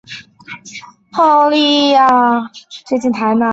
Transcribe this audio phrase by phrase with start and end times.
[0.03, 0.11] 蒙
[1.11, 1.49] 特
[3.11, 3.49] 盖拉尔。